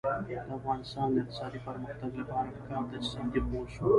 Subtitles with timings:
[0.27, 3.85] د افغانستان د اقتصادي پرمختګ لپاره پکار ده چې صادق اوسو.